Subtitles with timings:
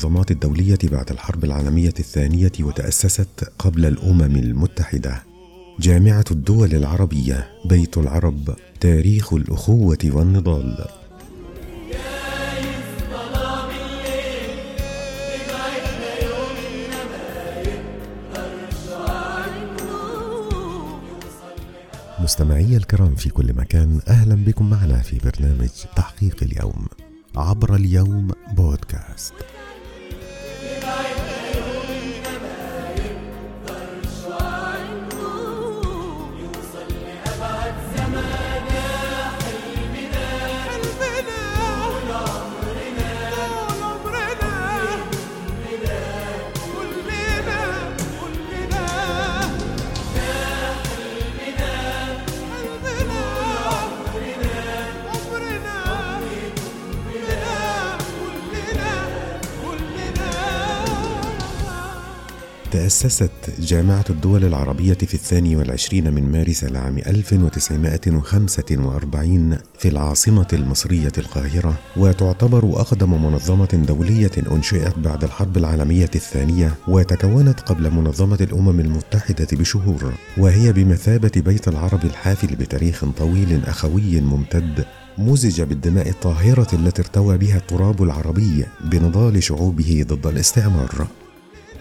[0.00, 5.22] المنظمات الدولية بعد الحرب العالمية الثانية وتأسست قبل الأمم المتحدة.
[5.80, 10.86] جامعة الدول العربية بيت العرب تاريخ الأخوة والنضال.
[22.20, 26.86] مستمعي الكرام في كل مكان أهلا بكم معنا في برنامج تحقيق اليوم
[27.36, 29.34] عبر اليوم بودكاست.
[62.70, 71.78] تأسست جامعة الدول العربية في الثاني والعشرين من مارس العام 1945 في العاصمة المصرية القاهرة
[71.96, 80.12] وتعتبر أقدم منظمة دولية أنشئت بعد الحرب العالمية الثانية وتكونت قبل منظمة الأمم المتحدة بشهور
[80.38, 84.84] وهي بمثابة بيت العرب الحافل بتاريخ طويل أخوي ممتد
[85.18, 91.06] مزج بالدماء الطاهرة التي ارتوى بها التراب العربي بنضال شعوبه ضد الاستعمار.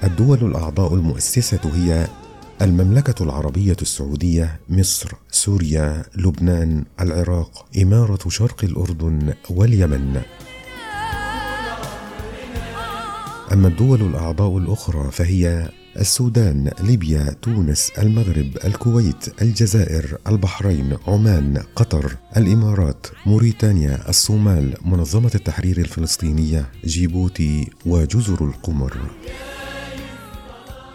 [0.04, 2.08] الدول الأعضاء المؤسسة هي
[2.62, 10.22] المملكة العربية السعودية، مصر، سوريا، لبنان، العراق، إمارة شرق الأردن واليمن.
[13.54, 15.70] أما الدول الأعضاء الأخرى فهي
[16.00, 26.72] السودان، ليبيا، تونس، المغرب، الكويت، الجزائر، البحرين، عمان، قطر، الإمارات، موريتانيا، الصومال، منظمة التحرير الفلسطينية،
[26.86, 28.98] جيبوتي وجزر القمر.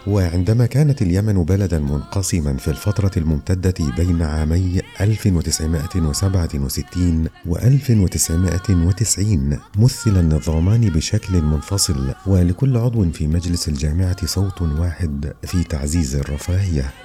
[0.07, 10.89] وعندما كانت اليمن بلدا منقسما في الفترة الممتدة بين عامي 1967 و 1990 مثل النظامان
[10.89, 17.04] بشكل منفصل ولكل عضو في مجلس الجامعة صوت واحد في تعزيز الرفاهية.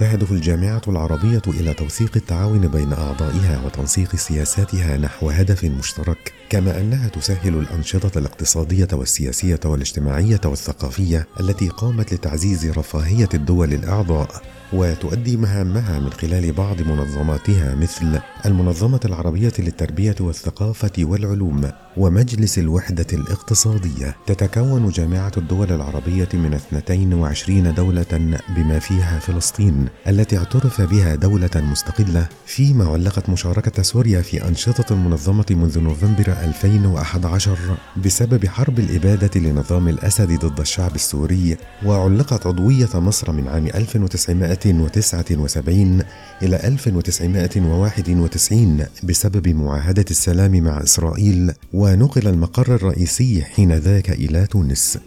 [0.00, 7.08] تهدف الجامعة العربية إلى توثيق التعاون بين أعضائها وتنسيق سياساتها نحو هدف مشترك، كما أنها
[7.08, 16.12] تسهل الأنشطة الاقتصادية والسياسية والاجتماعية والثقافية التي قامت لتعزيز رفاهية الدول الأعضاء وتؤدي مهامها من
[16.12, 21.70] خلال بعض منظماتها مثل المنظمة العربية للتربية والثقافة والعلوم.
[21.96, 30.80] ومجلس الوحدة الاقتصادية تتكون جامعة الدول العربية من 22 دولة بما فيها فلسطين التي اعترف
[30.80, 37.58] بها دولة مستقلة فيما علقت مشاركة سوريا في أنشطة المنظمة منذ نوفمبر 2011
[38.04, 46.02] بسبب حرب الإبادة لنظام الأسد ضد الشعب السوري وعلقت عضوية مصر من عام 1979
[46.42, 54.98] إلى 1991 بسبب معاهدة السلام مع إسرائيل ونقل المقر الرئيسي حينذاك إلى تونس.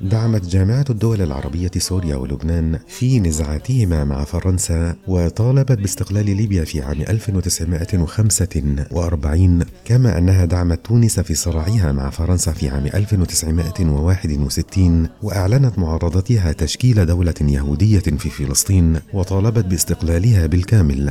[0.00, 7.00] دعمت جامعة الدول العربية سوريا ولبنان في نزاعاتهما مع فرنسا وطالبت باستقلال ليبيا في عام
[7.00, 17.06] 1945 كما أنها دعمت تونس في صراعها مع فرنسا في عام 1961 وأعلنت معارضتها تشكيل
[17.06, 21.10] دولة يهودية في فلسطين وطالبت باستقلالها بالكامل.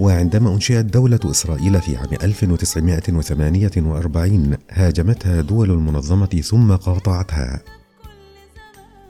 [0.00, 7.62] وعندما أنشئت دولة إسرائيل في عام 1948 هاجمتها دول المنظمة ثم قاطعتها.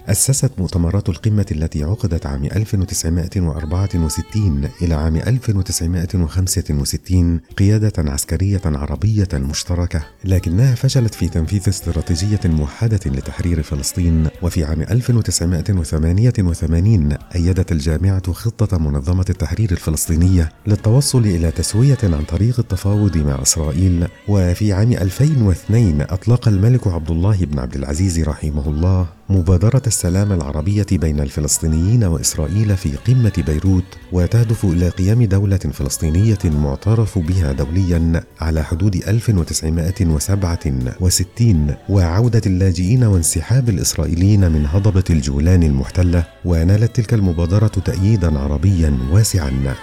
[0.08, 10.74] أسست مؤتمرات القمة التي عقدت عام 1964 إلى عام 1965 قيادة عسكرية عربية مشتركة، لكنها
[10.74, 19.72] فشلت في تنفيذ استراتيجية موحدة لتحرير فلسطين، وفي عام 1988 أيدت الجامعة خطة منظمة التحرير
[19.72, 27.10] الفلسطينية للتوصل إلى تسوية عن طريق التفاوض مع إسرائيل، وفي عام 2002 أطلق الملك عبد
[27.10, 33.84] الله بن عبد العزيز رحمه الله مبادرة السلام العربية بين الفلسطينيين وإسرائيل في قمة بيروت
[34.12, 44.52] وتهدف إلى قيام دولة فلسطينية معترف بها دوليا على حدود 1967 وعودة اللاجئين وانسحاب الإسرائيليين
[44.52, 49.74] من هضبة الجولان المحتلة ونالت تلك المبادرة تأييدا عربيا واسعا.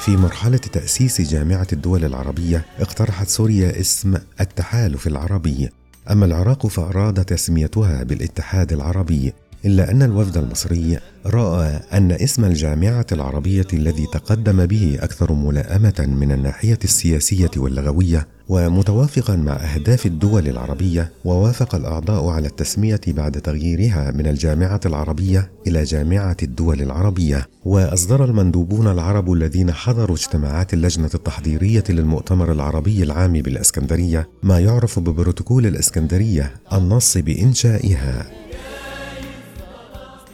[0.00, 5.70] في مرحلة تأسيس جامعة الدول العربية اقترحت سوريا اسم التحالف العربي.
[6.10, 9.32] أما العراق فأراد تسميتها بالاتحاد العربي.
[9.64, 16.32] إلا أن الوفد المصري رأى أن اسم الجامعة العربية الذي تقدم به أكثر ملائمة من
[16.32, 24.26] الناحية السياسية واللغوية ومتوافقا مع أهداف الدول العربية ووافق الأعضاء على التسمية بعد تغييرها من
[24.26, 27.48] الجامعة العربية إلى جامعة الدول العربية.
[27.64, 35.66] وأصدر المندوبون العرب الذين حضروا اجتماعات اللجنة التحضيرية للمؤتمر العربي العام بالإسكندرية ما يعرف ببروتوكول
[35.66, 38.39] الإسكندرية النص بإنشائها.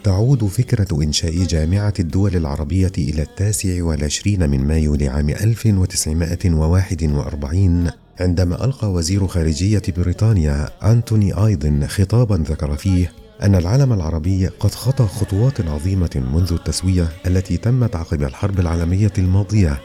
[0.07, 8.91] تعود فكرة إنشاء جامعة الدول العربية إلى التاسع والعشرين من مايو لعام 1941 عندما ألقى
[8.91, 13.11] وزير خارجية بريطانيا أنتوني آيدن خطابا ذكر فيه
[13.43, 19.81] أن العالم العربي قد خطى خطوات عظيمة منذ التسوية التي تمت عقب الحرب العالمية الماضية.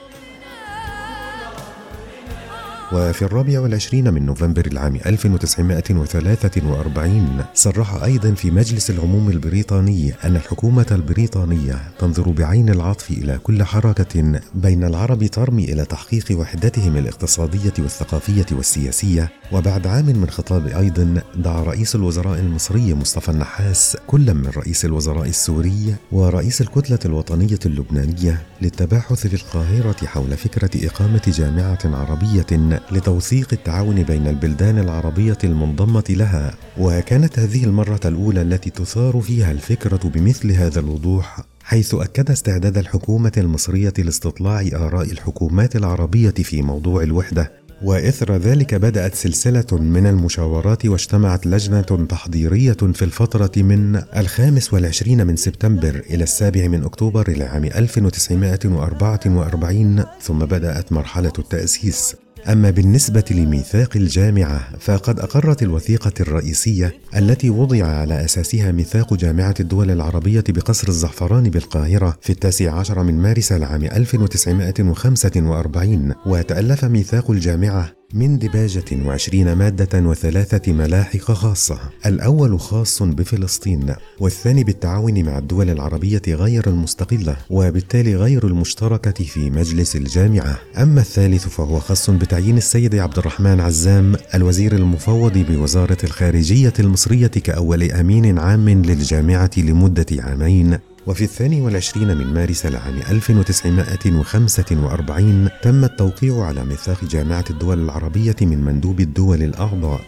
[2.92, 10.86] وفي الرابع والعشرين من نوفمبر العام 1943 صرح أيضا في مجلس العموم البريطاني أن الحكومة
[10.90, 18.46] البريطانية تنظر بعين العطف إلى كل حركة بين العرب ترمي إلى تحقيق وحدتهم الاقتصادية والثقافية
[18.52, 19.30] والسياسية.
[19.52, 25.28] وبعد عام من خطاب أيضا دعا رئيس الوزراء المصري مصطفى النحاس كل من رئيس الوزراء
[25.28, 32.46] السوري ورئيس الكتلة الوطنية اللبنانية للتباحث في القاهرة حول فكرة إقامة جامعة عربية
[32.90, 40.11] لتوثيق التعاون بين البلدان العربية المنضمة لها وكانت هذه المرة الأولى التي تثار فيها الفكرة
[40.14, 47.52] بمثل هذا الوضوح حيث أكد استعداد الحكومة المصرية لاستطلاع آراء الحكومات العربية في موضوع الوحدة.
[47.82, 55.37] وإثر ذلك بدأت سلسلة من المشاورات واجتمعت لجنة تحضيرية في الفترة من الخامس والعشرين من
[55.37, 62.17] سبتمبر إلى السابع من أكتوبر لعام 1944 ثم بدأت مرحلة التأسيس.
[62.48, 69.90] أما بالنسبة لميثاق الجامعة فقد أقرت الوثيقة الرئيسية التي وضع على أساسها ميثاق جامعة الدول
[69.90, 78.38] العربية بقصر الزعفران بالقاهرة في التاسع عشر من مارس العام 1945 وتألف ميثاق الجامعة من
[78.38, 81.78] دباجة وعشرين مادة وثلاثة ملاحق خاصة.
[82.06, 89.96] الأول خاص بفلسطين والثاني بالتعاون مع الدول العربية غير المستقلة وبالتالي غير المشتركة في مجلس
[89.96, 90.58] الجامعة.
[90.76, 97.92] أما الثالث فهو خاص بتعيين السيد عبد الرحمن عزام الوزير المفوض بوزارة الخارجية المصرية كأول
[97.92, 100.78] أمين عام للجامعة لمدة عامين.
[101.06, 108.64] وفي الثاني والعشرين من مارس العام 1945 تم التوقيع على ميثاق جامعة الدول العربية من
[108.64, 110.00] مندوب الدول الأعضاء.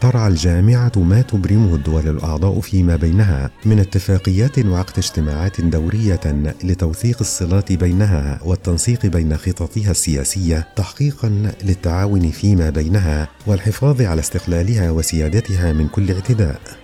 [0.00, 6.20] ترعى الجامعة ما تبرمه الدول الأعضاء فيما بينها من اتفاقيات وعقد اجتماعات دورية
[6.64, 15.72] لتوثيق الصلات بينها والتنسيق بين خططها السياسية تحقيقا للتعاون فيما بينها والحفاظ على استقلالها وسيادتها
[15.72, 16.81] من كل اعتداء.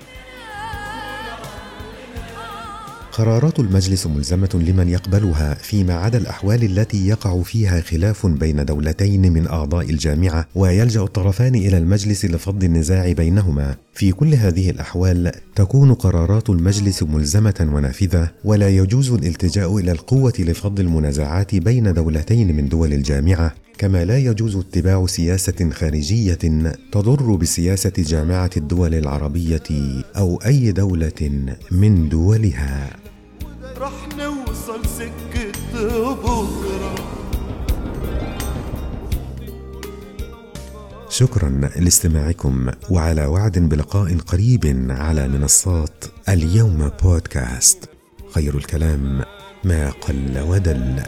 [3.18, 9.46] قرارات المجلس ملزمة لمن يقبلها فيما عدا الأحوال التي يقع فيها خلاف بين دولتين من
[9.46, 13.74] أعضاء الجامعة ويلجأ الطرفان إلى المجلس لفض النزاع بينهما.
[13.94, 20.80] في كل هذه الأحوال تكون قرارات المجلس ملزمة ونافذة ولا يجوز الالتجاء إلى القوة لفض
[20.80, 26.38] المنازعات بين دولتين من دول الجامعة كما لا يجوز اتباع سياسة خارجية
[26.92, 29.62] تضر بسياسة جامعة الدول العربية
[30.16, 33.07] أو أي دولة من دولها
[34.98, 35.52] سكة
[36.14, 36.94] بكرة
[41.10, 47.90] شكرا لاستماعكم وعلى وعد بلقاء قريب على منصات اليوم بودكاست.
[48.34, 49.24] خير الكلام
[49.64, 51.02] ما قل ودل.